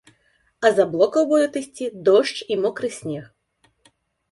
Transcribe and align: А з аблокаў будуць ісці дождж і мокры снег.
А 0.67 0.71
з 0.77 0.85
аблокаў 0.85 1.27
будуць 1.33 1.59
ісці 1.61 1.91
дождж 2.09 2.41
і 2.55 2.59
мокры 2.65 2.93
снег. 2.99 3.31